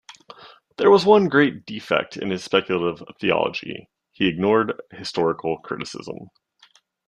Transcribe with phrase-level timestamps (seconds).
[0.77, 6.31] There was one great defect in his speculative theology: he ignored historical criticism.